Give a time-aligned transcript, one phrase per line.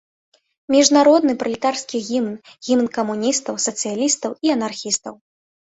[0.75, 2.33] Міжнародны пралетарскі гімн,
[2.69, 5.13] гімн камуністаў, сацыялістаў і анархістаў.